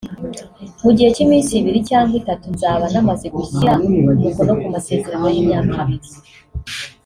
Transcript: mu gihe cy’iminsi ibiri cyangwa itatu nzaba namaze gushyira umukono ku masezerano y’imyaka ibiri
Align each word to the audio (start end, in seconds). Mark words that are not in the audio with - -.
mu 0.83 0.91
gihe 0.95 1.09
cy’iminsi 1.15 1.51
ibiri 1.59 1.79
cyangwa 1.89 2.13
itatu 2.21 2.45
nzaba 2.55 2.83
namaze 2.93 3.25
gushyira 3.35 3.71
umukono 4.19 4.51
ku 4.61 4.65
masezerano 4.73 5.25
y’imyaka 5.33 5.75
ibiri 5.95 6.11